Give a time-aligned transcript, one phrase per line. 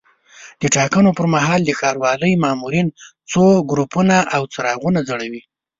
[0.61, 2.87] د ټاکنو پر مهال د ښاروالۍ مامورین
[3.31, 5.41] څو ګروپونه او څراغونه ځړوي.